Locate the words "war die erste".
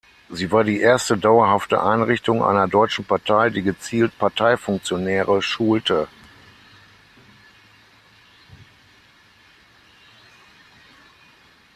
0.51-1.15